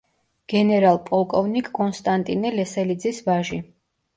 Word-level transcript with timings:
გენერალ-პოლკოვნიკ 0.53 1.69
კონსტანტინე 1.81 2.53
ლესელიძის 2.57 3.21
ვაჟი. 3.29 3.63